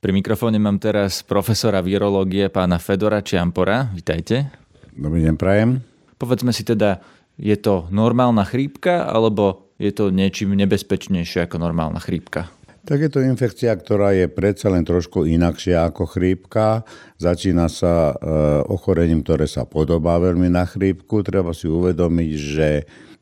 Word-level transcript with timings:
Pri 0.00 0.16
mikrofóne 0.16 0.56
mám 0.56 0.80
teraz 0.80 1.20
profesora 1.20 1.84
virológie 1.84 2.48
pána 2.48 2.80
Fedora 2.80 3.20
Čiampora. 3.20 3.92
Vítajte. 3.92 4.48
Dobrý 4.96 5.20
deň, 5.28 5.36
prajem. 5.36 5.84
Povedzme 6.16 6.56
si 6.56 6.64
teda, 6.64 7.04
je 7.36 7.52
to 7.60 7.84
normálna 7.92 8.48
chrípka 8.48 9.04
alebo 9.04 9.76
je 9.76 9.92
to 9.92 10.08
niečím 10.08 10.56
nebezpečnejšie 10.56 11.44
ako 11.44 11.60
normálna 11.60 12.00
chrípka? 12.00 12.48
Tak 12.88 12.96
je 12.96 13.10
to 13.12 13.20
infekcia, 13.20 13.76
ktorá 13.76 14.16
je 14.16 14.24
predsa 14.32 14.72
len 14.72 14.88
trošku 14.88 15.28
inakšia 15.28 15.92
ako 15.92 16.08
chrípka. 16.08 16.80
Začína 17.20 17.68
sa 17.68 18.16
e, 18.16 18.24
ochorením, 18.72 19.20
ktoré 19.20 19.44
sa 19.44 19.68
podobá 19.68 20.16
veľmi 20.16 20.48
na 20.48 20.64
chrípku. 20.64 21.20
Treba 21.20 21.52
si 21.52 21.68
uvedomiť, 21.68 22.30
že 22.40 22.68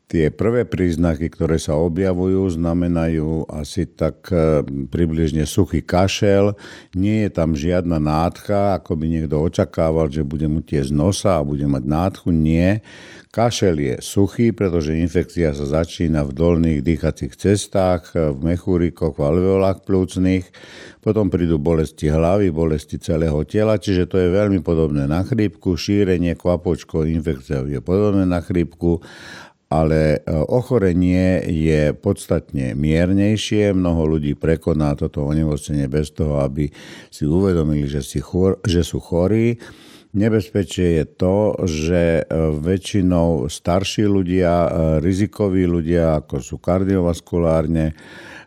Tie 0.09 0.33
prvé 0.33 0.65
príznaky, 0.65 1.29
ktoré 1.29 1.61
sa 1.61 1.77
objavujú, 1.77 2.57
znamenajú 2.57 3.45
asi 3.45 3.85
tak 3.85 4.25
e, 4.33 4.65
približne 4.89 5.45
suchý 5.45 5.85
kašel. 5.85 6.57
Nie 6.97 7.29
je 7.29 7.37
tam 7.37 7.53
žiadna 7.53 8.01
nádcha, 8.01 8.81
ako 8.81 8.97
by 8.97 9.05
niekto 9.05 9.37
očakával, 9.37 10.09
že 10.09 10.25
bude 10.25 10.49
mu 10.49 10.65
tie 10.65 10.81
z 10.81 10.89
nosa 10.89 11.37
a 11.37 11.45
bude 11.45 11.61
mať 11.69 11.85
nádchu. 11.85 12.33
Nie. 12.33 12.81
Kašel 13.29 13.77
je 13.77 13.95
suchý, 14.01 14.49
pretože 14.49 14.97
infekcia 14.97 15.53
sa 15.53 15.85
začína 15.85 16.25
v 16.25 16.33
dolných 16.33 16.81
dýchacích 16.81 17.37
cestách, 17.37 18.09
v 18.17 18.41
mechúrikoch, 18.41 19.13
v 19.13 19.21
alveolách 19.21 19.85
plúcnych. 19.85 20.49
Potom 21.05 21.29
prídu 21.29 21.61
bolesti 21.61 22.09
hlavy, 22.09 22.49
bolesti 22.49 22.97
celého 22.97 23.45
tela, 23.45 23.77
čiže 23.77 24.09
to 24.09 24.17
je 24.17 24.33
veľmi 24.33 24.65
podobné 24.65 25.05
na 25.05 25.21
chrípku. 25.21 25.77
Šírenie 25.77 26.33
kvapočkou 26.33 27.05
infekciou 27.05 27.69
je 27.69 27.77
podobné 27.77 28.25
na 28.25 28.41
chrípku 28.41 29.05
ale 29.69 30.17
e, 30.17 30.33
ochorenie 30.33 31.45
je 31.45 31.93
podstatne 31.93 32.73
miernejšie. 32.73 33.69
Mnoho 33.77 34.17
ľudí 34.17 34.33
prekoná 34.33 34.97
toto 34.97 35.29
onevocenie 35.29 35.85
bez 35.85 36.09
toho, 36.09 36.41
aby 36.41 36.73
si 37.13 37.29
uvedomili, 37.29 37.85
že, 37.85 38.01
si 38.01 38.17
chor, 38.17 38.57
že 38.65 38.81
sú 38.81 38.97
chorí. 38.97 39.61
Nebezpečie 40.09 40.97
je 40.97 41.05
to, 41.05 41.53
že 41.69 42.25
e, 42.25 42.33
väčšinou 42.57 43.45
starší 43.45 44.09
ľudia, 44.09 44.53
e, 44.65 44.69
rizikoví 45.05 45.69
ľudia, 45.69 46.25
ako 46.25 46.41
sú 46.41 46.57
kardiovaskulárne, 46.57 47.93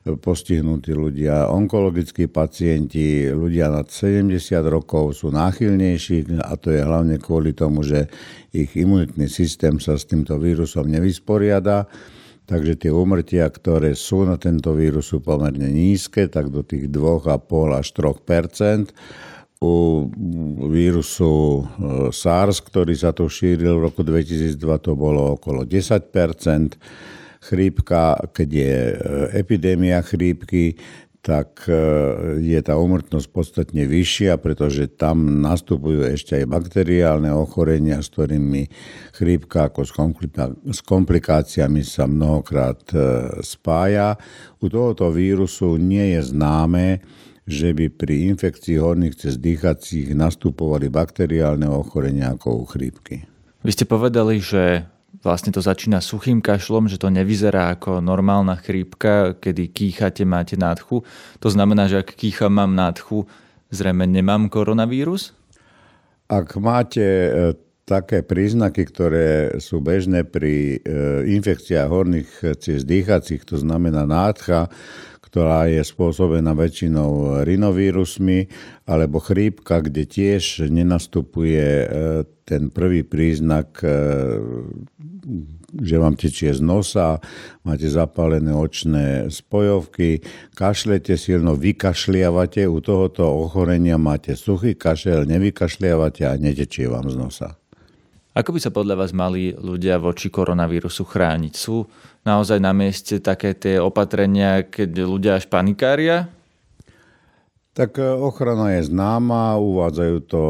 postihnutí 0.03 0.91
ľudia, 0.91 1.47
onkologickí 1.47 2.27
pacienti, 2.27 3.31
ľudia 3.31 3.71
nad 3.71 3.87
70 3.87 4.35
rokov 4.67 5.23
sú 5.23 5.31
náchylnejší 5.31 6.43
a 6.43 6.59
to 6.59 6.75
je 6.75 6.83
hlavne 6.83 7.23
kvôli 7.23 7.55
tomu, 7.55 7.87
že 7.87 8.11
ich 8.51 8.75
imunitný 8.75 9.31
systém 9.31 9.79
sa 9.79 9.95
s 9.95 10.11
týmto 10.11 10.35
vírusom 10.43 10.91
nevysporiada. 10.91 11.87
Takže 12.43 12.75
tie 12.75 12.91
úmrtia, 12.91 13.47
ktoré 13.47 13.95
sú 13.95 14.27
na 14.27 14.35
tento 14.35 14.75
vírus, 14.75 15.15
sú 15.15 15.23
pomerne 15.23 15.71
nízke, 15.71 16.27
tak 16.27 16.51
do 16.51 16.67
tých 16.67 16.91
2,5 16.91 17.79
až 17.79 17.87
3% 17.95 18.91
u 19.63 20.11
vírusu 20.67 21.63
e, 21.63 21.63
SARS, 22.11 22.59
ktorý 22.67 22.99
sa 22.99 23.15
tu 23.15 23.31
šíril 23.31 23.79
v 23.79 23.85
roku 23.87 24.03
2002, 24.03 24.59
to 24.83 24.99
bolo 24.99 25.39
okolo 25.39 25.63
10 25.63 26.11
chrípka, 27.43 28.15
keď 28.31 28.49
je 28.49 28.75
e, 28.79 28.95
epidémia 29.35 29.99
chrípky, 30.07 30.79
tak 31.23 31.67
e, 31.71 31.75
je 32.43 32.59
tá 32.63 32.75
umrtnosť 32.75 33.29
podstatne 33.31 33.87
vyššia, 33.87 34.39
pretože 34.43 34.91
tam 34.91 35.43
nastupujú 35.43 36.03
ešte 36.07 36.43
aj 36.43 36.51
bakteriálne 36.51 37.31
ochorenia, 37.31 38.03
s 38.03 38.11
ktorými 38.11 38.67
chrípka 39.15 39.71
ako 39.71 39.87
s 40.67 40.81
komplikáciami 40.83 41.83
sa 41.87 42.11
mnohokrát 42.11 42.83
e, 42.91 42.99
spája. 43.43 44.19
U 44.59 44.67
tohoto 44.67 45.15
vírusu 45.15 45.79
nie 45.79 46.19
je 46.19 46.21
známe, 46.27 47.03
že 47.47 47.75
by 47.75 47.91
pri 47.91 48.31
infekcii 48.35 48.79
horných 48.79 49.19
cez 49.19 49.39
dýchacích 49.39 50.15
nastupovali 50.15 50.91
bakteriálne 50.91 51.67
ochorenia 51.71 52.35
ako 52.35 52.63
u 52.63 52.65
chrípky. 52.67 53.27
Vy 53.63 53.71
ste 53.71 53.87
povedali, 53.87 54.43
že 54.43 54.91
vlastne 55.23 55.55
to 55.55 55.63
začína 55.63 56.03
suchým 56.03 56.43
kašlom, 56.43 56.91
že 56.91 56.99
to 56.99 57.09
nevyzerá 57.09 57.79
ako 57.79 58.03
normálna 58.03 58.59
chrípka, 58.59 59.39
kedy 59.39 59.71
kýchate, 59.71 60.27
máte 60.27 60.59
nádchu. 60.59 61.07
To 61.39 61.49
znamená, 61.49 61.87
že 61.87 62.03
ak 62.03 62.19
kýcham, 62.19 62.59
mám 62.59 62.75
nádchu, 62.75 63.25
zrejme 63.71 64.05
nemám 64.05 64.51
koronavírus? 64.51 65.33
Ak 66.27 66.59
máte 66.59 67.07
e, 67.07 67.31
také 67.87 68.27
príznaky, 68.27 68.83
ktoré 68.89 69.29
sú 69.63 69.79
bežné 69.79 70.27
pri 70.27 70.79
e, 70.83 70.89
infekciách 71.39 71.89
horných 71.89 72.31
ciest 72.59 72.85
dýchacích, 72.85 73.47
to 73.47 73.57
znamená 73.63 74.05
nádcha, 74.05 74.69
ktorá 75.23 75.65
je 75.65 75.81
spôsobená 75.81 76.53
väčšinou 76.53 77.41
rinovírusmi, 77.49 78.53
alebo 78.85 79.17
chrípka, 79.17 79.81
kde 79.81 80.05
tiež 80.05 80.69
nenastupuje 80.69 81.69
e, 81.85 81.87
ten 82.43 82.69
prvý 82.69 83.07
príznak, 83.07 83.81
že 85.73 85.97
vám 85.97 86.19
tečie 86.19 86.53
z 86.53 86.61
nosa, 86.61 87.23
máte 87.63 87.87
zapálené 87.87 88.51
očné 88.53 89.31
spojovky, 89.31 90.21
kašlete 90.59 91.15
silno, 91.15 91.55
vykašliavate, 91.55 92.67
u 92.67 92.79
tohoto 92.83 93.25
ochorenia 93.31 93.97
máte 93.97 94.35
suchý 94.35 94.75
kašel, 94.75 95.25
nevykašliavate 95.25 96.27
a 96.27 96.35
netečie 96.37 96.91
vám 96.91 97.09
z 97.09 97.17
nosa. 97.17 97.49
Ako 98.33 98.57
by 98.57 98.61
sa 98.65 98.73
podľa 98.73 98.97
vás 98.97 99.13
mali 99.13 99.53
ľudia 99.53 100.01
voči 100.01 100.33
koronavírusu 100.33 101.05
chrániť? 101.05 101.53
Sú 101.53 101.85
naozaj 102.25 102.65
na 102.65 102.73
mieste 102.73 103.21
také 103.21 103.53
tie 103.53 103.77
opatrenia, 103.77 104.65
keď 104.65 105.05
ľudia 105.05 105.33
až 105.37 105.53
panikária? 105.53 106.33
Tak 107.73 107.97
e, 107.99 108.05
ochrana 108.05 108.77
je 108.77 108.85
známa, 108.85 109.57
uvádzajú 109.57 110.17
to 110.29 110.43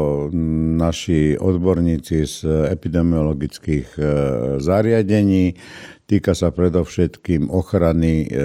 naši 0.75 1.39
odborníci 1.39 2.27
z 2.27 2.67
epidemiologických 2.67 3.87
e, 3.95 4.01
zariadení. 4.59 5.55
Týka 6.03 6.35
sa 6.35 6.51
predovšetkým 6.51 7.47
ochrany 7.47 8.27
e, 8.27 8.43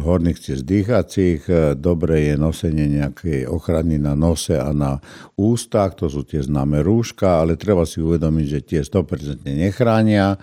horných 0.00 0.40
ciest 0.40 0.64
dýchacích. 0.64 1.76
Dobre 1.76 2.32
je 2.32 2.40
nosenie 2.40 2.88
nejakej 2.88 3.44
ochrany 3.44 4.00
na 4.00 4.16
nose 4.16 4.56
a 4.56 4.72
na 4.72 4.96
ústach, 5.36 5.92
to 5.92 6.08
sú 6.08 6.24
tie 6.24 6.40
známe 6.40 6.80
rúška, 6.80 7.44
ale 7.44 7.60
treba 7.60 7.84
si 7.84 8.00
uvedomiť, 8.00 8.46
že 8.48 8.60
tie 8.64 8.80
100% 8.80 9.44
nechránia 9.44 10.40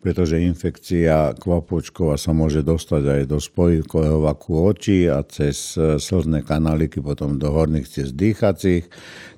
pretože 0.00 0.40
infekcia 0.40 1.36
kvapočková 1.36 2.16
sa 2.16 2.32
môže 2.32 2.64
dostať 2.64 3.02
aj 3.04 3.22
do 3.28 3.36
spojivkového 3.36 4.24
vaku 4.24 4.52
očí 4.56 5.04
a 5.04 5.20
cez 5.28 5.76
e, 5.76 6.00
slzné 6.00 6.40
kanáliky 6.40 7.04
potom 7.04 7.36
do 7.36 7.52
horných 7.52 7.84
ciest 7.84 8.16
dýchacích. 8.16 8.88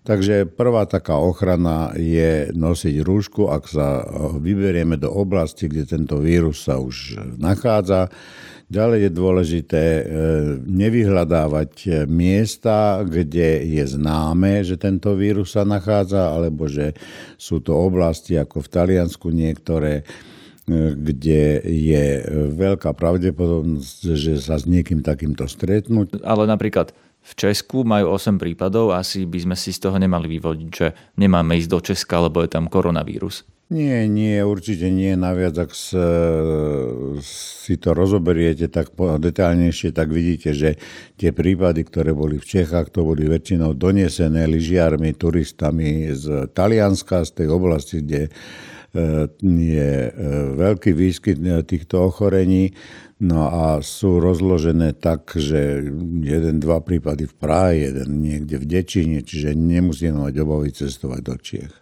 Takže 0.06 0.46
prvá 0.46 0.86
taká 0.86 1.18
ochrana 1.18 1.90
je 1.98 2.54
nosiť 2.54 2.94
rúšku, 3.02 3.50
ak 3.50 3.64
sa 3.66 3.88
e, 4.00 4.38
vyberieme 4.38 4.94
do 4.94 5.10
oblasti, 5.10 5.66
kde 5.66 5.82
tento 5.82 6.22
vírus 6.22 6.62
sa 6.62 6.78
už 6.78 7.18
nachádza. 7.42 8.06
Ďalej 8.70 9.10
je 9.10 9.10
dôležité 9.10 9.82
e, 9.82 10.02
nevyhľadávať 10.62 12.06
miesta, 12.06 13.02
kde 13.02 13.66
je 13.66 13.82
známe, 13.82 14.62
že 14.62 14.78
tento 14.78 15.18
vírus 15.18 15.58
sa 15.58 15.66
nachádza, 15.66 16.38
alebo 16.38 16.70
že 16.70 16.94
sú 17.34 17.58
to 17.58 17.74
oblasti 17.74 18.38
ako 18.38 18.62
v 18.62 18.70
Taliansku 18.70 19.26
niektoré, 19.34 20.06
kde 20.70 21.58
je 21.64 22.04
veľká 22.54 22.94
pravdepodobnosť, 22.94 24.14
že 24.14 24.38
sa 24.38 24.58
s 24.58 24.64
niekým 24.70 25.02
takýmto 25.02 25.50
stretnúť. 25.50 26.22
Ale 26.22 26.46
napríklad 26.46 26.94
v 27.22 27.32
Česku 27.38 27.86
majú 27.86 28.14
8 28.14 28.38
prípadov, 28.38 28.94
asi 28.94 29.26
by 29.26 29.38
sme 29.42 29.56
si 29.58 29.70
z 29.74 29.82
toho 29.82 29.98
nemali 29.98 30.26
vyvodiť, 30.38 30.70
že 30.70 30.94
nemáme 31.18 31.58
ísť 31.58 31.70
do 31.70 31.80
Česka, 31.82 32.22
lebo 32.26 32.42
je 32.42 32.50
tam 32.50 32.66
koronavírus. 32.70 33.46
Nie, 33.72 34.04
nie, 34.04 34.36
určite 34.44 34.92
nie. 34.92 35.16
Naviac, 35.16 35.56
ak 35.56 35.72
si 37.24 37.74
to 37.80 37.96
rozoberiete 37.96 38.68
tak 38.68 38.92
detálnejšie, 38.98 39.96
tak 39.96 40.12
vidíte, 40.12 40.52
že 40.52 40.76
tie 41.16 41.32
prípady, 41.32 41.80
ktoré 41.88 42.12
boli 42.12 42.36
v 42.36 42.44
Čechách, 42.44 42.92
to 42.92 43.00
boli 43.00 43.24
väčšinou 43.24 43.72
donesené 43.72 44.44
lyžiarmi, 44.44 45.16
turistami 45.16 46.12
z 46.12 46.52
Talianska, 46.52 47.24
z 47.24 47.32
tej 47.32 47.48
oblasti, 47.48 48.04
kde 48.04 48.28
je 49.40 49.92
e, 50.08 50.12
veľký 50.56 50.92
výskyt 50.92 51.40
e, 51.40 51.64
týchto 51.64 52.12
ochorení. 52.12 52.76
No 53.22 53.48
a 53.48 53.64
sú 53.80 54.20
rozložené 54.20 54.98
tak, 54.98 55.32
že 55.38 55.86
jeden, 56.20 56.58
dva 56.60 56.82
prípady 56.82 57.30
v 57.30 57.34
Prahe, 57.38 57.72
jeden 57.88 58.20
niekde 58.20 58.58
v 58.58 58.68
Dečine, 58.68 59.22
čiže 59.22 59.54
nemusíme 59.56 60.26
mať 60.26 60.34
obavy 60.42 60.74
cestovať 60.74 61.20
do 61.22 61.34
Čiech. 61.38 61.72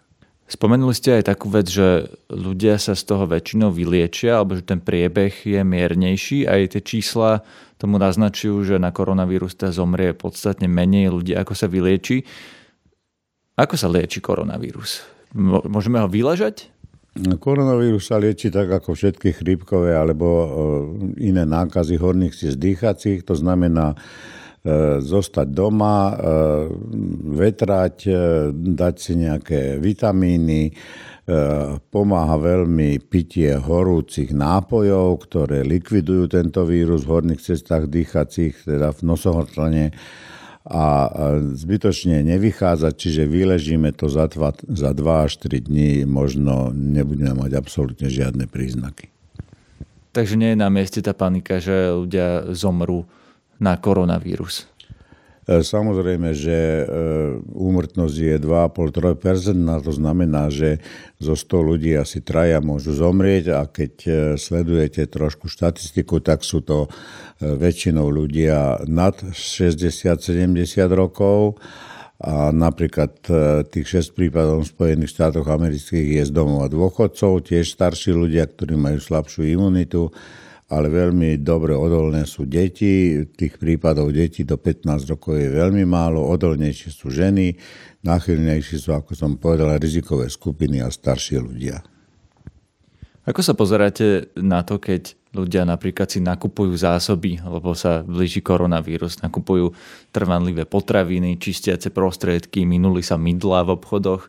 Spomenuli 0.50 0.90
ste 0.98 1.22
aj 1.22 1.30
takú 1.30 1.46
vec, 1.46 1.70
že 1.70 2.10
ľudia 2.26 2.74
sa 2.74 2.98
z 2.98 3.06
toho 3.06 3.22
väčšinou 3.30 3.70
vyliečia, 3.70 4.42
alebo 4.42 4.58
že 4.58 4.66
ten 4.66 4.82
priebeh 4.82 5.30
je 5.46 5.62
miernejší. 5.62 6.50
Aj 6.50 6.58
tie 6.66 6.82
čísla 6.82 7.46
tomu 7.78 8.02
naznačujú, 8.02 8.66
že 8.66 8.82
na 8.82 8.90
koronavírus 8.90 9.54
teda 9.54 9.70
zomrie 9.70 10.10
podstatne 10.10 10.66
menej 10.66 11.14
ľudí, 11.14 11.38
ako 11.38 11.54
sa 11.54 11.70
vylieči. 11.70 12.26
Ako 13.54 13.78
sa 13.78 13.86
lieči 13.86 14.18
koronavírus? 14.18 15.06
Môžeme 15.38 16.02
ho 16.02 16.10
vyležať? 16.10 16.66
Koronavírus 17.18 18.06
sa 18.06 18.22
lieči 18.22 18.54
tak 18.54 18.70
ako 18.70 18.94
všetky 18.94 19.34
chrípkové 19.34 19.98
alebo 19.98 20.26
e, 20.30 20.46
iné 21.26 21.42
nákazy 21.42 21.98
horných 21.98 22.34
ciest 22.34 22.62
dýchacích. 22.62 23.26
To 23.26 23.34
znamená, 23.34 23.98
zostať 25.00 25.48
doma, 25.56 26.12
vetrať, 27.32 27.96
dať 28.52 28.94
si 29.00 29.12
nejaké 29.16 29.80
vitamíny, 29.80 30.68
pomáha 31.88 32.36
veľmi 32.36 33.00
pitie 33.08 33.56
horúcich 33.56 34.34
nápojov, 34.36 35.08
ktoré 35.24 35.64
likvidujú 35.64 36.28
tento 36.28 36.68
vírus 36.68 37.08
v 37.08 37.12
horných 37.16 37.40
cestách 37.40 37.88
dýchacích, 37.88 38.68
teda 38.68 38.92
v 38.92 39.00
nosohotlane 39.06 39.84
a 40.68 41.08
zbytočne 41.56 42.20
nevychádzať, 42.20 42.92
čiže 42.94 43.22
vyležíme 43.24 43.96
to 43.96 44.12
za 44.12 44.28
2, 44.28 44.70
za 44.76 44.90
2 44.92 45.26
až 45.26 45.32
3 45.42 45.66
dní, 45.66 46.04
možno 46.04 46.68
nebudeme 46.70 47.32
mať 47.32 47.56
absolútne 47.56 48.12
žiadne 48.12 48.44
príznaky. 48.44 49.08
Takže 50.10 50.34
nie 50.36 50.52
je 50.54 50.62
na 50.62 50.68
mieste 50.68 51.00
tá 51.00 51.16
panika, 51.16 51.62
že 51.62 51.94
ľudia 51.94 52.52
zomrú 52.52 53.06
na 53.58 53.78
koronavírus. 53.78 54.69
E, 55.48 55.64
samozrejme, 55.64 56.36
že 56.36 56.52
e, 56.52 56.84
úmrtnosť 57.56 58.16
je 58.16 58.36
2,5-3%, 58.44 59.56
to 59.80 59.92
znamená, 59.96 60.52
že 60.52 60.84
zo 61.16 61.32
100 61.32 61.68
ľudí 61.74 61.96
asi 61.96 62.20
traja 62.20 62.60
môžu 62.60 62.92
zomrieť 62.92 63.56
a 63.56 63.64
keď 63.64 63.92
e, 64.04 64.10
sledujete 64.36 65.08
trošku 65.08 65.48
štatistiku, 65.48 66.20
tak 66.20 66.44
sú 66.44 66.60
to 66.60 66.92
väčšinou 67.40 68.12
ľudia 68.12 68.84
nad 68.84 69.16
60-70 69.16 70.60
rokov 70.92 71.56
a 72.20 72.52
napríklad 72.52 73.16
tých 73.72 74.12
6 74.12 74.12
prípadov 74.12 74.68
v 74.68 74.68
Spojených 74.68 75.16
štátoch 75.16 75.48
amerických 75.48 76.20
je 76.20 76.22
z 76.28 76.32
domova 76.36 76.68
dôchodcov, 76.68 77.48
tiež 77.48 77.72
starší 77.72 78.12
ľudia, 78.12 78.44
ktorí 78.44 78.76
majú 78.76 79.00
slabšiu 79.00 79.56
imunitu 79.56 80.12
ale 80.70 80.86
veľmi 80.86 81.42
dobre 81.42 81.74
odolné 81.74 82.22
sú 82.30 82.46
deti. 82.46 83.18
Tých 83.26 83.58
prípadov 83.58 84.14
detí 84.14 84.46
do 84.46 84.54
15 84.54 85.10
rokov 85.10 85.34
je 85.34 85.50
veľmi 85.50 85.82
málo, 85.82 86.22
odolnejšie 86.30 86.94
sú 86.94 87.10
ženy, 87.10 87.58
náchylnejšie 88.06 88.78
sú, 88.78 88.94
ako 88.94 89.18
som 89.18 89.34
povedal, 89.34 89.74
rizikové 89.82 90.30
skupiny 90.30 90.78
a 90.78 90.88
starší 90.88 91.42
ľudia. 91.42 91.82
Ako 93.26 93.44
sa 93.44 93.52
pozeráte 93.52 94.32
na 94.38 94.64
to, 94.64 94.80
keď 94.80 95.12
ľudia 95.36 95.62
napríklad 95.66 96.08
si 96.08 96.22
nakupujú 96.22 96.72
zásoby, 96.74 97.42
lebo 97.42 97.76
sa 97.76 98.02
blíži 98.02 98.40
koronavírus, 98.40 99.20
nakupujú 99.20 99.74
trvanlivé 100.10 100.64
potraviny, 100.66 101.36
čistiace 101.36 101.92
prostriedky, 101.92 102.64
minuli 102.64 103.04
sa 103.04 103.20
mydla 103.20 103.66
v 103.66 103.74
obchodoch. 103.76 104.26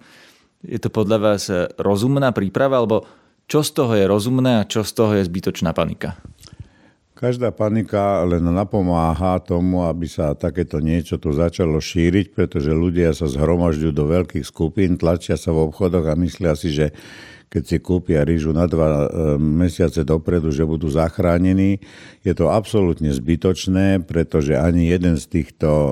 Je 0.62 0.78
to 0.78 0.94
podľa 0.94 1.18
vás 1.18 1.50
rozumná 1.82 2.30
príprava, 2.36 2.78
alebo 2.78 3.08
čo 3.52 3.68
z 3.68 3.76
toho 3.76 3.92
je 4.00 4.08
rozumné 4.08 4.64
a 4.64 4.68
čo 4.68 4.88
z 4.88 4.92
toho 4.96 5.12
je 5.20 5.28
zbytočná 5.28 5.76
panika? 5.76 6.16
Každá 7.12 7.52
panika 7.52 8.24
len 8.24 8.48
napomáha 8.48 9.44
tomu, 9.44 9.84
aby 9.84 10.08
sa 10.08 10.32
takéto 10.34 10.80
niečo 10.80 11.20
tu 11.20 11.36
začalo 11.36 11.78
šíriť, 11.78 12.32
pretože 12.32 12.72
ľudia 12.72 13.12
sa 13.12 13.28
zhromažďujú 13.28 13.92
do 13.92 14.06
veľkých 14.08 14.48
skupín, 14.48 14.96
tlačia 14.96 15.36
sa 15.36 15.52
v 15.52 15.68
obchodoch 15.68 16.08
a 16.08 16.16
myslia 16.16 16.56
si, 16.56 16.72
že 16.72 16.96
keď 17.52 17.64
si 17.68 17.78
kúpia 17.84 18.24
rýžu 18.24 18.56
na 18.56 18.64
dva 18.64 18.88
e, 18.88 19.08
mesiace 19.36 20.08
dopredu, 20.08 20.56
že 20.56 20.64
budú 20.64 20.88
zachránení. 20.88 21.84
Je 22.24 22.32
to 22.32 22.48
absolútne 22.48 23.12
zbytočné, 23.12 24.08
pretože 24.08 24.56
ani 24.56 24.88
jeden 24.88 25.20
z 25.20 25.28
týchto 25.28 25.68
e, 25.68 25.92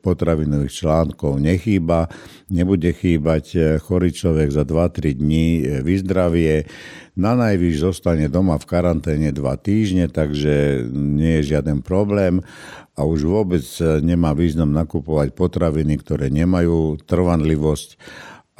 potravinových 0.00 0.72
článkov 0.72 1.44
nechýba. 1.44 2.08
Nebude 2.48 2.88
chýbať 2.96 3.44
e, 3.52 3.60
chorý 3.84 4.16
človek 4.16 4.48
za 4.48 4.64
2-3 4.64 5.12
dní 5.20 5.48
vyzdravie. 5.84 6.64
Na 7.20 7.36
najvyš 7.36 7.92
zostane 7.92 8.32
doma 8.32 8.56
v 8.56 8.64
karanténe 8.64 9.28
2 9.28 9.44
týždne, 9.60 10.08
takže 10.08 10.88
nie 10.88 11.44
je 11.44 11.52
žiaden 11.52 11.84
problém 11.84 12.40
a 12.96 13.04
už 13.04 13.28
vôbec 13.28 13.64
nemá 14.00 14.32
význam 14.32 14.72
nakupovať 14.72 15.36
potraviny, 15.36 16.00
ktoré 16.00 16.32
nemajú 16.32 16.96
trvanlivosť 17.04 18.00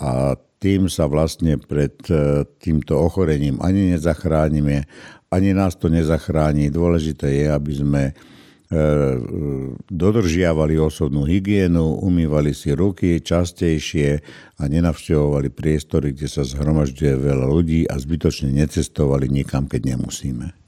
a 0.03 0.35
tým 0.59 0.91
sa 0.91 1.07
vlastne 1.07 1.59
pred 1.59 1.95
e, 2.11 2.47
týmto 2.63 2.99
ochorením 2.99 3.59
ani 3.63 3.95
nezachránime, 3.95 4.87
ani 5.31 5.51
nás 5.55 5.75
to 5.75 5.91
nezachráni. 5.91 6.71
Dôležité 6.71 7.31
je, 7.31 7.47
aby 7.51 7.73
sme 7.75 8.03
e, 8.11 8.13
dodržiavali 9.91 10.79
osobnú 10.79 11.27
hygienu, 11.27 11.99
umývali 12.03 12.55
si 12.55 12.75
ruky 12.75 13.19
častejšie 13.19 14.23
a 14.59 14.63
nenavštevovali 14.71 15.51
priestory, 15.51 16.15
kde 16.15 16.31
sa 16.31 16.47
zhromažďuje 16.47 17.15
veľa 17.19 17.47
ľudí 17.51 17.81
a 17.91 17.99
zbytočne 17.99 18.55
necestovali 18.55 19.27
nikam, 19.31 19.67
keď 19.67 19.99
nemusíme. 19.99 20.62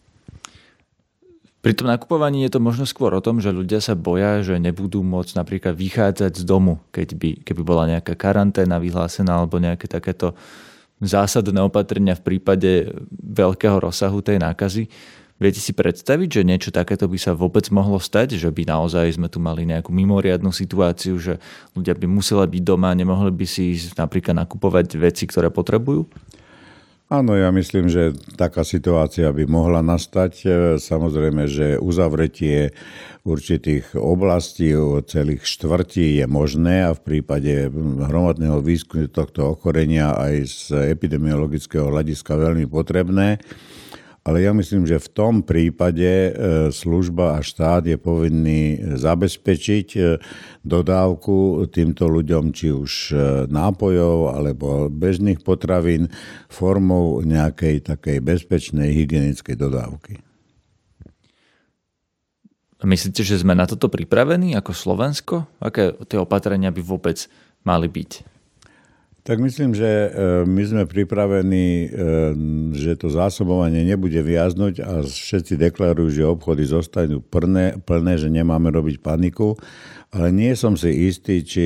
Pri 1.64 1.72
tom 1.72 1.88
nakupovaní 1.88 2.44
je 2.44 2.52
to 2.52 2.60
možno 2.60 2.84
skôr 2.84 3.16
o 3.16 3.24
tom, 3.24 3.40
že 3.40 3.48
ľudia 3.48 3.80
sa 3.80 3.96
boja, 3.96 4.44
že 4.44 4.60
nebudú 4.60 5.00
môcť 5.00 5.32
napríklad 5.32 5.72
vychádzať 5.72 6.36
z 6.36 6.44
domu, 6.44 6.76
keď 6.92 7.16
by, 7.16 7.30
keby 7.40 7.62
bola 7.64 7.88
nejaká 7.88 8.12
karanténa 8.20 8.76
vyhlásená 8.76 9.40
alebo 9.40 9.56
nejaké 9.56 9.88
takéto 9.88 10.36
zásadné 11.00 11.64
opatrenia 11.64 12.20
v 12.20 12.36
prípade 12.36 12.92
veľkého 13.16 13.80
rozsahu 13.80 14.20
tej 14.20 14.44
nákazy. 14.44 14.92
Viete 15.40 15.56
si 15.56 15.72
predstaviť, 15.72 16.28
že 16.28 16.42
niečo 16.44 16.68
takéto 16.68 17.08
by 17.08 17.16
sa 17.16 17.32
vôbec 17.32 17.64
mohlo 17.72 17.96
stať, 17.96 18.36
že 18.36 18.52
by 18.52 18.68
naozaj 18.68 19.16
sme 19.16 19.32
tu 19.32 19.40
mali 19.40 19.64
nejakú 19.64 19.88
mimoriadnú 19.88 20.52
situáciu, 20.52 21.16
že 21.16 21.40
ľudia 21.72 21.96
by 21.96 22.04
museli 22.04 22.44
byť 22.44 22.62
doma, 22.62 22.92
nemohli 22.92 23.32
by 23.32 23.46
si 23.48 23.72
ísť 23.72 23.96
napríklad 23.96 24.36
nakupovať 24.36 25.00
veci, 25.00 25.24
ktoré 25.24 25.48
potrebujú? 25.48 26.12
Áno, 27.12 27.36
ja 27.36 27.52
myslím, 27.52 27.92
že 27.92 28.16
taká 28.40 28.64
situácia 28.64 29.28
by 29.28 29.44
mohla 29.44 29.84
nastať. 29.84 30.32
E, 30.40 30.46
samozrejme, 30.80 31.44
že 31.44 31.76
uzavretie 31.76 32.72
určitých 33.28 33.92
oblastí, 33.92 34.72
celých 35.04 35.44
štvrtí 35.44 36.24
je 36.24 36.26
možné 36.28 36.88
a 36.88 36.96
v 36.96 37.04
prípade 37.04 37.68
hromadného 38.08 38.64
výskumu 38.64 39.12
tohto 39.12 39.52
ochorenia 39.52 40.16
aj 40.16 40.34
z 40.48 40.60
epidemiologického 40.96 41.92
hľadiska 41.92 42.40
veľmi 42.40 42.64
potrebné. 42.72 43.36
Ale 44.24 44.40
ja 44.40 44.56
myslím, 44.56 44.88
že 44.88 44.96
v 44.96 45.12
tom 45.12 45.34
prípade 45.44 46.08
e, 46.08 46.30
služba 46.72 47.36
a 47.36 47.44
štát 47.44 47.84
je 47.84 48.00
povinný 48.00 48.80
zabezpečiť 48.96 49.88
e, 50.00 50.00
dodávku 50.64 51.68
týmto 51.68 52.08
ľuďom, 52.08 52.56
či 52.56 52.72
už 52.72 52.92
e, 53.12 53.16
nápojov 53.52 54.32
alebo 54.32 54.88
bežných 54.88 55.44
potravín 55.44 56.08
formou 56.48 57.20
nejakej 57.20 57.84
takej 57.84 58.24
bezpečnej 58.24 58.96
hygienickej 58.96 59.60
dodávky. 59.60 60.24
Myslíte, 62.80 63.20
že 63.28 63.44
sme 63.44 63.52
na 63.52 63.68
toto 63.68 63.92
pripravení 63.92 64.56
ako 64.56 64.72
Slovensko? 64.72 65.34
Aké 65.60 65.92
tie 66.08 66.16
opatrenia 66.16 66.72
by 66.72 66.80
vôbec 66.80 67.28
mali 67.60 67.92
byť? 67.92 68.33
Tak 69.24 69.40
myslím, 69.40 69.72
že 69.72 69.88
e, 69.88 70.08
my 70.44 70.62
sme 70.68 70.82
pripravení, 70.84 71.68
e, 71.80 71.86
že 72.76 72.92
to 73.00 73.08
zásobovanie 73.08 73.80
nebude 73.80 74.20
viaznuť 74.20 74.84
a 74.84 75.00
všetci 75.00 75.56
deklarujú, 75.56 76.12
že 76.12 76.28
obchody 76.28 76.68
zostanú 76.68 77.24
plné, 77.24 77.80
plné, 77.88 78.20
že 78.20 78.28
nemáme 78.28 78.68
robiť 78.68 79.00
paniku, 79.00 79.56
ale 80.12 80.28
nie 80.28 80.52
som 80.52 80.76
si 80.76 81.08
istý, 81.08 81.40
či 81.40 81.64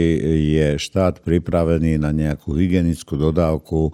je 0.54 0.78
štát 0.78 1.18
pripravený 1.26 1.98
na 1.98 2.14
nejakú 2.14 2.54
hygienickú 2.54 3.18
dodávku 3.18 3.90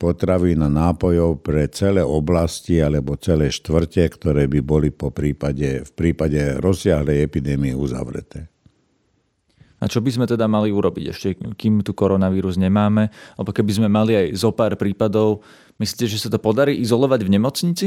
potravín 0.00 0.64
a 0.64 0.72
nápojov 0.72 1.44
pre 1.44 1.68
celé 1.68 2.00
oblasti 2.00 2.80
alebo 2.80 3.20
celé 3.20 3.52
štvrte, 3.52 4.16
ktoré 4.16 4.48
by 4.48 4.64
boli 4.64 4.88
po 4.88 5.12
prípade, 5.12 5.84
v 5.84 5.92
prípade 5.92 6.56
rozsiahlej 6.56 7.20
epidémie 7.20 7.76
uzavreté. 7.76 8.53
A 9.84 9.90
čo 9.92 10.00
by 10.00 10.08
sme 10.08 10.24
teda 10.24 10.48
mali 10.48 10.72
urobiť 10.72 11.04
ešte, 11.12 11.36
kým 11.60 11.84
tu 11.84 11.92
koronavírus 11.92 12.56
nemáme? 12.56 13.12
Alebo 13.36 13.52
keby 13.52 13.84
sme 13.84 13.88
mali 13.92 14.16
aj 14.16 14.26
zo 14.32 14.48
pár 14.48 14.80
prípadov, 14.80 15.44
myslíte, 15.76 16.08
že 16.08 16.24
sa 16.24 16.32
to 16.32 16.40
podarí 16.40 16.80
izolovať 16.80 17.20
v 17.20 17.32
nemocnici? 17.36 17.86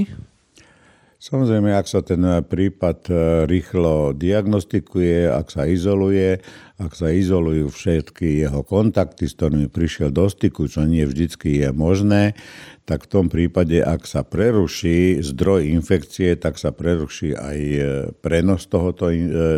Samozrejme, 1.18 1.74
ak 1.74 1.90
sa 1.90 2.06
ten 2.06 2.22
prípad 2.46 3.10
e, 3.10 3.14
rýchlo 3.50 4.14
diagnostikuje, 4.14 5.26
ak 5.26 5.50
sa 5.50 5.66
izoluje, 5.66 6.46
ak 6.78 6.94
sa 6.94 7.10
izolujú 7.10 7.74
všetky 7.74 8.46
jeho 8.46 8.62
kontakty, 8.62 9.26
s 9.26 9.34
ktorými 9.34 9.66
prišiel 9.66 10.14
do 10.14 10.30
styku, 10.30 10.70
čo 10.70 10.86
nie 10.86 11.02
vždycky 11.10 11.66
je 11.66 11.74
možné, 11.74 12.38
tak 12.86 13.10
v 13.10 13.18
tom 13.18 13.26
prípade, 13.34 13.82
ak 13.82 14.06
sa 14.06 14.22
preruší 14.22 15.18
zdroj 15.26 15.66
infekcie, 15.74 16.38
tak 16.38 16.62
sa 16.62 16.70
preruší 16.70 17.34
aj 17.34 17.60
e, 17.66 17.82
prenos 18.22 18.70
tohoto, 18.70 19.10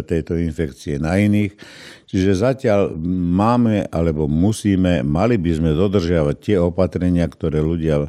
tejto 0.07 0.39
infekcie 0.39 0.95
na 0.95 1.19
iných. 1.19 1.59
Čiže 2.07 2.39
zatiaľ 2.39 2.95
máme 3.35 3.83
alebo 3.91 4.31
musíme, 4.31 5.03
mali 5.03 5.35
by 5.35 5.51
sme 5.59 5.75
dodržiavať 5.75 6.35
tie 6.39 6.55
opatrenia, 6.55 7.27
ktoré 7.27 7.59
ľudia 7.59 8.07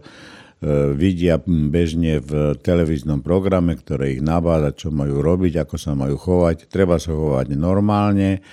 vidia 0.95 1.41
bežne 1.47 2.21
v 2.21 2.53
televíznom 2.61 3.25
programe, 3.25 3.81
ktoré 3.81 4.17
ich 4.17 4.23
nabáda, 4.23 4.77
čo 4.77 4.93
majú 4.93 5.25
robiť, 5.25 5.65
ako 5.65 5.77
sa 5.81 5.97
majú 5.97 6.21
chovať. 6.21 6.69
Treba 6.69 7.01
sa 7.01 7.17
chovať 7.17 7.57
normálne 7.57 8.45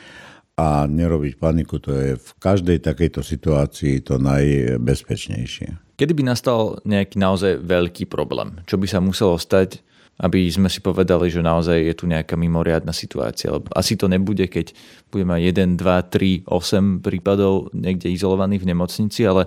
a 0.56 0.88
nerobiť 0.88 1.38
paniku. 1.38 1.78
To 1.84 1.92
je 1.92 2.16
v 2.16 2.30
každej 2.40 2.80
takejto 2.82 3.22
situácii 3.22 4.02
to 4.08 4.18
najbezpečnejšie. 4.24 6.00
Kedy 6.00 6.14
by 6.16 6.24
nastal 6.26 6.80
nejaký 6.88 7.20
naozaj 7.20 7.60
veľký 7.62 8.08
problém? 8.08 8.64
Čo 8.64 8.80
by 8.80 8.88
sa 8.88 9.04
muselo 9.04 9.36
stať, 9.36 9.84
aby 10.18 10.50
sme 10.50 10.66
si 10.66 10.82
povedali, 10.82 11.30
že 11.30 11.46
naozaj 11.46 11.78
je 11.78 11.94
tu 11.94 12.10
nejaká 12.10 12.34
mimoriadna 12.34 12.90
situácia. 12.90 13.54
Lebo 13.54 13.70
asi 13.76 13.94
to 13.94 14.10
nebude, 14.10 14.50
keď 14.50 14.74
budeme 15.14 15.38
mať 15.38 15.44
1, 15.78 15.78
2, 15.78 16.48
3, 16.48 16.50
8 16.50 17.06
prípadov 17.06 17.70
niekde 17.78 18.10
izolovaných 18.10 18.66
v 18.66 18.70
nemocnici, 18.74 19.22
ale 19.30 19.46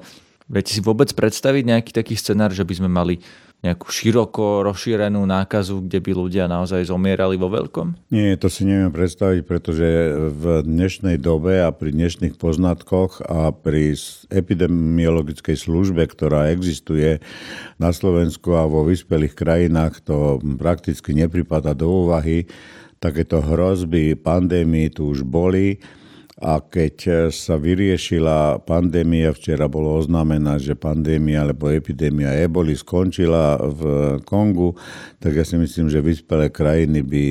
viete 0.51 0.75
si 0.75 0.83
vôbec 0.83 1.15
predstaviť 1.15 1.63
nejaký 1.63 1.91
taký 1.95 2.19
scenár, 2.19 2.51
že 2.51 2.67
by 2.67 2.75
sme 2.83 2.91
mali 2.91 3.23
nejakú 3.61 3.93
široko 3.93 4.65
rozšírenú 4.65 5.21
nákazu, 5.29 5.85
kde 5.85 6.01
by 6.01 6.11
ľudia 6.17 6.45
naozaj 6.49 6.89
zomierali 6.89 7.37
vo 7.37 7.53
veľkom? 7.53 8.09
Nie, 8.09 8.41
to 8.41 8.49
si 8.49 8.65
neviem 8.65 8.89
predstaviť, 8.89 9.45
pretože 9.45 9.85
v 10.33 10.65
dnešnej 10.65 11.21
dobe 11.21 11.61
a 11.61 11.69
pri 11.69 11.93
dnešných 11.93 12.41
poznatkoch 12.41 13.21
a 13.21 13.53
pri 13.53 13.93
epidemiologickej 14.33 15.57
službe, 15.61 16.09
ktorá 16.09 16.49
existuje 16.49 17.21
na 17.77 17.93
Slovensku 17.93 18.57
a 18.57 18.65
vo 18.65 18.89
vyspelých 18.89 19.37
krajinách, 19.37 20.09
to 20.09 20.41
prakticky 20.57 21.13
nepripada 21.13 21.77
do 21.77 22.09
úvahy. 22.09 22.49
Takéto 22.97 23.45
hrozby 23.45 24.17
pandémii 24.17 24.89
tu 24.89 25.13
už 25.13 25.21
boli 25.29 25.85
a 26.41 26.65
keď 26.65 26.97
e, 27.05 27.13
sa 27.29 27.61
vyriešila 27.61 28.65
pandémia, 28.65 29.37
včera 29.37 29.69
bolo 29.69 30.01
oznámené, 30.01 30.57
že 30.57 30.73
pandémia 30.73 31.45
alebo 31.45 31.69
epidémia 31.69 32.33
eboli 32.41 32.73
skončila 32.73 33.61
v 33.61 33.83
Kongu, 34.25 34.73
tak 35.21 35.37
ja 35.37 35.45
si 35.45 35.61
myslím, 35.61 35.93
že 35.93 36.01
vyspelé 36.01 36.49
krajiny 36.49 37.05
by 37.05 37.25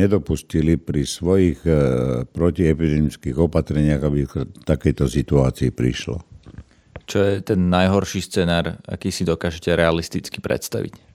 nedopustili 0.00 0.80
pri 0.80 1.04
svojich 1.04 1.60
e, 1.68 1.72
protiepidemických 2.24 3.36
opatreniach, 3.36 4.00
aby 4.00 4.24
k 4.24 4.48
takejto 4.64 5.04
situácii 5.04 5.70
prišlo. 5.76 6.24
Čo 7.06 7.22
je 7.22 7.44
ten 7.44 7.70
najhorší 7.70 8.24
scenár, 8.24 8.82
aký 8.88 9.14
si 9.14 9.22
dokážete 9.22 9.70
realisticky 9.76 10.42
predstaviť? 10.42 11.05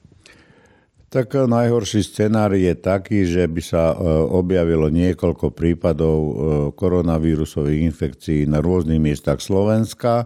Tak 1.11 1.35
najhorší 1.35 2.07
scenár 2.07 2.55
je 2.55 2.71
taký, 2.71 3.27
že 3.27 3.43
by 3.43 3.59
sa 3.59 3.91
e, 3.91 3.95
objavilo 4.31 4.87
niekoľko 4.87 5.51
prípadov 5.51 6.17
e, 6.23 6.33
koronavírusových 6.71 7.83
infekcií 7.91 8.47
na 8.47 8.63
rôznych 8.63 9.03
miestach 9.03 9.43
Slovenska. 9.43 10.23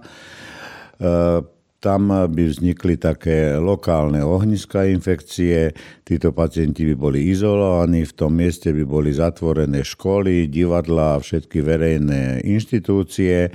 Tam 1.82 2.02
by 2.08 2.44
vznikli 2.48 3.02
také 3.02 3.58
lokálne 3.58 4.22
ohniska 4.22 4.86
infekcie, 4.86 5.74
títo 6.06 6.32
pacienti 6.32 6.86
by 6.94 6.96
boli 6.96 7.34
izolovaní, 7.34 8.06
v 8.06 8.14
tom 8.16 8.38
mieste 8.38 8.70
by 8.72 8.86
boli 8.86 9.10
zatvorené 9.12 9.82
školy, 9.82 10.48
divadlá 10.48 11.18
a 11.18 11.22
všetky 11.22 11.66
verejné 11.66 12.46
inštitúcie. 12.46 13.50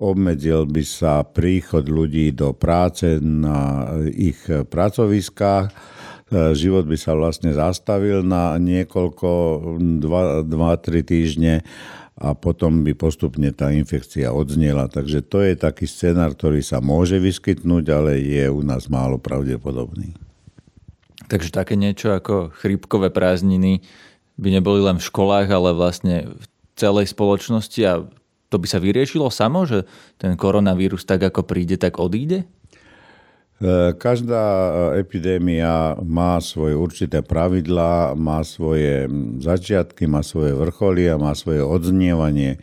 Obmedzil 0.00 0.70
by 0.70 0.82
sa 0.86 1.26
príchod 1.26 1.84
ľudí 1.90 2.32
do 2.32 2.56
práce 2.56 3.20
na 3.20 3.90
ich 4.08 4.40
pracoviskách 4.48 5.98
život 6.54 6.86
by 6.86 6.96
sa 6.96 7.18
vlastne 7.18 7.50
zastavil 7.50 8.22
na 8.22 8.54
niekoľko, 8.56 9.28
2-3 10.00 11.02
týždne 11.02 11.54
a 12.20 12.36
potom 12.36 12.84
by 12.84 12.92
postupne 12.94 13.48
tá 13.50 13.72
infekcia 13.72 14.30
odznela. 14.30 14.86
Takže 14.86 15.24
to 15.24 15.40
je 15.40 15.56
taký 15.56 15.88
scenár, 15.88 16.36
ktorý 16.36 16.60
sa 16.60 16.78
môže 16.78 17.16
vyskytnúť, 17.16 17.84
ale 17.90 18.20
je 18.20 18.46
u 18.46 18.60
nás 18.60 18.86
málo 18.92 19.16
pravdepodobný. 19.16 20.12
Takže 21.30 21.54
také 21.54 21.78
niečo 21.78 22.12
ako 22.12 22.50
chrípkové 22.52 23.08
prázdniny 23.08 23.80
by 24.36 24.48
neboli 24.50 24.82
len 24.82 24.98
v 24.98 25.06
školách, 25.06 25.48
ale 25.48 25.70
vlastne 25.72 26.28
v 26.28 26.44
celej 26.76 27.12
spoločnosti 27.12 27.80
a 27.86 28.04
to 28.50 28.56
by 28.58 28.66
sa 28.66 28.82
vyriešilo 28.82 29.30
samo, 29.30 29.62
že 29.62 29.86
ten 30.18 30.34
koronavírus 30.34 31.06
tak 31.06 31.22
ako 31.22 31.46
príde, 31.46 31.78
tak 31.78 32.02
odíde? 32.02 32.44
E, 33.60 33.92
každá 34.00 34.40
e, 34.40 35.04
epidémia 35.04 35.92
má 36.00 36.40
svoje 36.40 36.72
určité 36.72 37.20
pravidlá, 37.20 38.16
má 38.16 38.40
svoje 38.40 39.04
začiatky, 39.36 40.08
má 40.08 40.24
svoje 40.24 40.56
vrcholy 40.56 41.12
a 41.12 41.20
má 41.20 41.36
svoje 41.36 41.60
odznievanie. 41.60 42.56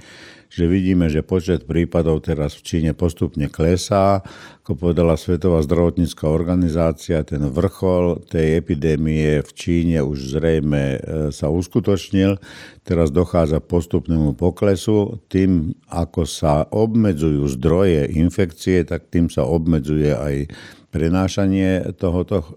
Že 0.57 0.65
vidíme, 0.73 1.05
že 1.05 1.21
počet 1.21 1.69
prípadov 1.69 2.25
teraz 2.25 2.57
v 2.57 2.65
Číne 2.65 2.97
postupne 2.97 3.45
klesá. 3.45 4.25
Ako 4.65 4.73
povedala 4.73 5.13
Svetová 5.13 5.61
zdravotnícká 5.61 6.25
organizácia, 6.25 7.21
ten 7.21 7.45
vrchol 7.45 8.25
tej 8.25 8.57
epidémie 8.57 9.45
v 9.45 9.51
Číne 9.53 10.01
už 10.01 10.33
zrejme 10.33 10.83
e, 10.97 10.99
sa 11.29 11.53
uskutočnil. 11.53 12.41
Teraz 12.81 13.13
dochádza 13.13 13.61
postupnému 13.61 14.33
poklesu. 14.33 15.21
Tým, 15.29 15.77
ako 15.93 16.25
sa 16.25 16.65
obmedzujú 16.73 17.45
zdroje 17.53 18.09
infekcie, 18.17 18.81
tak 18.81 19.13
tým 19.13 19.29
sa 19.29 19.45
obmedzuje 19.45 20.09
aj 20.09 20.49
prenášanie 20.89 21.93
tohoto 22.01 22.41
e, 22.41 22.47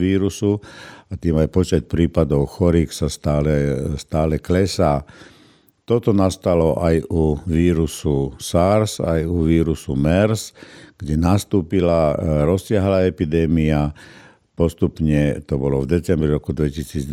vírusu 0.00 0.56
a 1.12 1.20
tým 1.20 1.36
aj 1.36 1.52
počet 1.52 1.82
prípadov 1.84 2.48
chorých 2.48 2.96
sa 2.96 3.12
stále, 3.12 3.76
stále 4.00 4.40
klesá. 4.40 5.04
Toto 5.82 6.14
nastalo 6.14 6.78
aj 6.78 7.10
u 7.10 7.34
vírusu 7.42 8.38
SARS, 8.38 9.02
aj 9.02 9.26
u 9.26 9.42
vírusu 9.42 9.98
MERS, 9.98 10.54
kde 10.94 11.18
nastúpila 11.18 12.14
e, 12.14 12.46
rozsiahla 12.46 13.10
epidémia. 13.10 13.90
Postupne 14.54 15.42
to 15.42 15.58
bolo 15.58 15.82
v 15.82 15.98
decembri 15.98 16.30
roku 16.30 16.54
2002, 16.54 17.10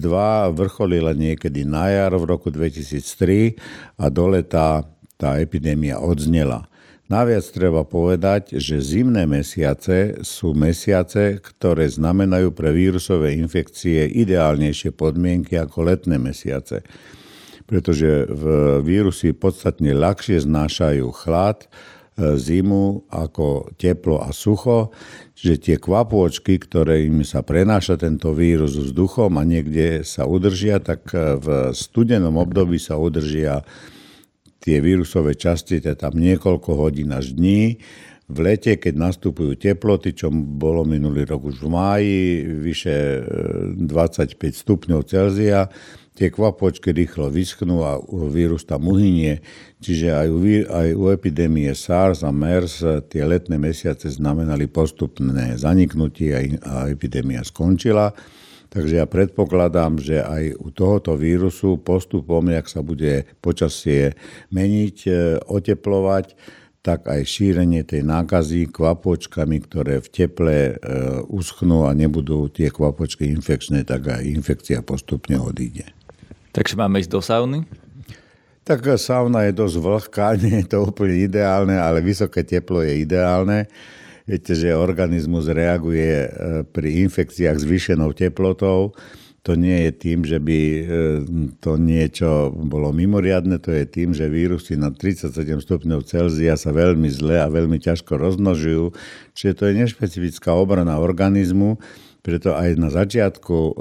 vrcholila 0.53 1.17
niekedy 1.17 1.65
na 1.65 1.89
jar 1.89 2.13
v 2.13 2.29
roku 2.29 2.53
2003 2.53 3.57
a 3.97 4.05
do 4.13 4.37
leta 4.37 4.85
tá 5.17 5.41
epidémia 5.41 5.97
odznela. 5.97 6.69
Naviac 7.09 7.41
treba 7.49 7.81
povedať, 7.81 8.61
že 8.61 8.77
zimné 8.85 9.25
mesiace 9.25 10.21
sú 10.21 10.53
mesiace, 10.53 11.41
ktoré 11.41 11.89
znamenajú 11.89 12.53
pre 12.53 12.69
vírusové 12.69 13.33
infekcie 13.33 14.05
ideálnejšie 14.13 14.93
podmienky 14.93 15.57
ako 15.57 15.89
letné 15.89 16.21
mesiace. 16.21 16.85
Pretože 17.69 18.25
v 18.25 18.45
vírusy 18.81 19.37
podstatne 19.37 19.93
ľahšie 19.93 20.41
znášajú 20.41 21.05
chlad, 21.13 21.69
e, 22.17 22.33
zimu 22.33 23.05
ako 23.13 23.69
teplo 23.77 24.17
a 24.25 24.33
sucho, 24.33 24.89
že 25.37 25.61
tie 25.61 25.77
kvapôčky, 25.77 26.57
ktorými 26.57 27.21
sa 27.21 27.45
prenáša 27.45 28.01
tento 28.01 28.33
vírus 28.33 28.73
vzduchom 28.73 29.37
a 29.37 29.45
niekde 29.45 30.01
sa 30.01 30.25
udržia, 30.25 30.81
tak 30.81 31.13
e, 31.13 31.37
v 31.37 31.47
studenom 31.77 32.41
období 32.41 32.81
sa 32.81 32.97
udržia 32.97 33.61
tie 34.59 34.81
vírusové 34.81 35.37
časti, 35.37 35.77
to 35.77 35.93
je 35.93 35.97
tam 35.97 36.17
niekoľko 36.17 36.73
hodín 36.73 37.13
až 37.13 37.37
dní. 37.37 37.77
V 38.29 38.37
lete, 38.45 38.77
keď 38.77 38.93
nastupujú 38.97 39.57
teploty, 39.57 40.13
čo 40.13 40.29
bolo 40.33 40.85
minulý 40.85 41.25
rok 41.25 41.49
už 41.49 41.65
v 41.65 41.69
máji, 41.69 42.19
vyše 42.61 42.97
25 43.77 44.37
e, 44.37 44.53
stupňov 44.53 45.01
Celzia, 45.05 45.69
tie 46.19 46.27
kvapočky 46.27 46.91
rýchlo 46.91 47.31
vyschnú 47.31 47.79
a 47.87 47.95
vírus 48.27 48.67
tam 48.67 48.91
uhynie. 48.91 49.39
Čiže 49.79 50.07
aj 50.11 50.27
u, 50.27 50.39
aj 50.67 50.89
u 50.91 51.03
epidémie 51.15 51.71
SARS 51.71 52.27
a 52.27 52.35
MERS 52.35 52.83
e, 52.83 52.99
tie 53.07 53.23
letné 53.23 53.55
mesiace 53.55 54.11
znamenali 54.11 54.67
postupné 54.67 55.55
zaniknutie 55.55 56.59
a 56.59 56.91
epidémia 56.91 57.39
skončila. 57.47 58.11
Takže 58.69 58.99
ja 58.99 59.07
predpokladám, 59.07 59.97
že 59.97 60.19
aj 60.19 60.59
u 60.59 60.69
tohoto 60.75 61.15
vírusu 61.15 61.79
postupom, 61.79 62.43
jak 62.51 62.67
sa 62.67 62.83
bude 62.83 63.23
počasie 63.39 64.19
meniť, 64.51 64.97
e, 65.07 65.11
oteplovať, 65.47 66.35
tak 66.83 67.07
aj 67.07 67.27
šírenie 67.27 67.87
tej 67.87 68.03
nákazy 68.03 68.71
kvapočkami, 68.71 69.57
ktoré 69.67 70.03
v 70.03 70.07
teple 70.11 70.57
e, 70.59 70.73
uschnú 71.31 71.87
a 71.87 71.95
nebudú 71.95 72.51
tie 72.51 72.67
kvapočky 72.67 73.31
infekčné, 73.31 73.87
tak 73.87 74.11
aj 74.11 74.27
infekcia 74.27 74.83
postupne 74.83 75.39
odíde. 75.39 75.98
Takže 76.49 76.73
máme 76.73 76.97
ísť 76.99 77.11
do 77.13 77.21
sauny? 77.21 77.59
Tak 78.69 78.85
sauna 79.01 79.49
je 79.49 79.53
dosť 79.57 79.75
vlhká, 79.81 80.27
nie 80.45 80.61
je 80.61 80.77
to 80.77 80.85
úplne 80.85 81.25
ideálne, 81.25 81.73
ale 81.77 82.05
vysoké 82.05 82.45
teplo 82.45 82.85
je 82.85 83.01
ideálne. 83.01 83.65
Viete, 84.29 84.53
že 84.53 84.77
organizmus 84.77 85.49
reaguje 85.49 86.29
e, 86.29 86.29
pri 86.69 87.01
infekciách 87.09 87.57
zvýšenou 87.65 88.13
teplotou. 88.13 88.93
To 89.41 89.57
nie 89.57 89.89
je 89.89 89.91
tým, 89.97 90.21
že 90.21 90.37
by 90.37 90.59
e, 90.61 90.81
to 91.57 91.81
niečo 91.81 92.53
bolo 92.53 92.93
mimoriadne, 92.93 93.57
to 93.57 93.73
je 93.73 93.89
tým, 93.89 94.13
že 94.13 94.29
vírusy 94.29 94.77
na 94.77 94.93
37 94.93 95.33
stupňov 95.65 96.05
Celzia 96.05 96.53
sa 96.61 96.69
veľmi 96.69 97.09
zle 97.09 97.41
a 97.41 97.49
veľmi 97.49 97.81
ťažko 97.81 98.21
rozmnožujú. 98.21 98.93
Čiže 99.33 99.53
to 99.57 99.63
je 99.65 99.73
nešpecifická 99.81 100.53
obrana 100.53 101.01
organizmu, 101.01 101.81
preto 102.19 102.51
aj 102.51 102.75
na 102.75 102.91
začiatku 102.91 103.55
e, 103.55 103.71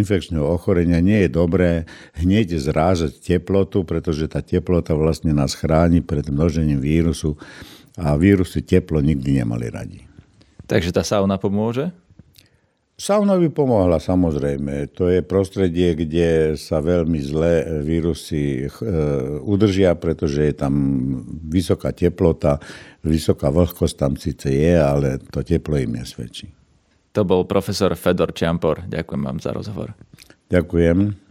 infekčného 0.00 0.44
ochorenia 0.44 1.04
nie 1.04 1.28
je 1.28 1.30
dobré 1.30 1.84
hneď 2.16 2.56
zrážať 2.56 3.20
teplotu, 3.20 3.84
pretože 3.84 4.32
tá 4.32 4.40
teplota 4.40 4.96
vlastne 4.96 5.36
nás 5.36 5.52
chráni 5.52 6.00
pred 6.00 6.24
množením 6.32 6.80
vírusu 6.80 7.36
a 8.00 8.16
vírusy 8.16 8.64
teplo 8.64 9.04
nikdy 9.04 9.44
nemali 9.44 9.68
radi. 9.68 10.00
Takže 10.64 10.88
tá 10.88 11.04
sauna 11.04 11.36
pomôže? 11.36 11.92
Sauna 12.96 13.34
by 13.34 13.48
pomohla 13.50 13.98
samozrejme. 13.98 14.94
To 14.94 15.10
je 15.10 15.26
prostredie, 15.26 15.96
kde 15.98 16.54
sa 16.54 16.78
veľmi 16.78 17.18
zle 17.20 17.82
vírusy 17.84 18.64
e, 18.64 18.88
udržia, 19.42 19.98
pretože 19.98 20.48
je 20.48 20.54
tam 20.54 20.74
vysoká 21.50 21.92
teplota, 21.92 22.56
vysoká 23.04 23.52
vlhkosť 23.52 23.94
tam 23.98 24.14
síce 24.16 24.48
je, 24.48 24.78
ale 24.80 25.18
to 25.18 25.44
teplo 25.44 25.76
im 25.76 25.98
nesvedčí. 25.98 26.61
To 27.12 27.28
bol 27.28 27.44
profesor 27.44 27.92
Fedor 27.92 28.32
Čampor. 28.32 28.88
Ďakujem 28.88 29.22
vám 29.22 29.38
za 29.38 29.52
rozhovor. 29.52 29.92
Ďakujem. 30.48 31.21